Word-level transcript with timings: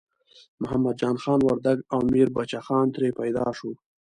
محمد 0.61 0.95
جان 1.01 1.15
خان 1.23 1.39
وردګ 1.43 1.77
او 1.93 1.99
میربچه 2.11 2.59
خان 2.65 2.85
ترې 2.93 3.09
پیدا 3.19 3.45
شو. 3.57 3.71